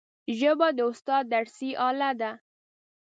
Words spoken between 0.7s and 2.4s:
د استاد درسي آله ده